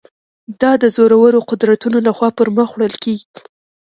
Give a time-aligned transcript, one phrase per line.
[0.61, 3.27] دا د زورورو قدرتونو له خوا پر مخ وړل کېږي.